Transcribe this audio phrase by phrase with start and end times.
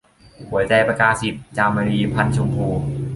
[0.49, 2.67] หัวใจประกาศิต- จามรี พรรณชมพู